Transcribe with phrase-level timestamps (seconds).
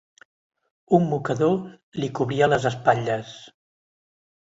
[0.99, 1.53] Un mocador
[2.01, 3.39] li cobria les espatlles.